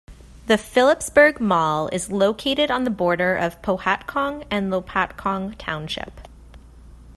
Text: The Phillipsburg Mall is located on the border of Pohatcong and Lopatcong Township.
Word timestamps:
The 0.47 0.57
Phillipsburg 0.57 1.39
Mall 1.39 1.87
is 1.89 2.11
located 2.11 2.71
on 2.71 2.85
the 2.85 2.89
border 2.89 3.35
of 3.35 3.61
Pohatcong 3.61 4.45
and 4.49 4.71
Lopatcong 4.71 5.53
Township. 5.59 6.21